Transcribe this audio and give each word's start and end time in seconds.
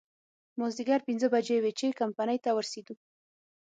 مازديګر 0.59 0.99
پينځه 1.07 1.27
بجې 1.33 1.57
وې 1.63 1.71
چې 1.79 1.97
کمپنۍ 1.99 2.37
ته 2.43 2.49
ورسېدو. 2.53 2.95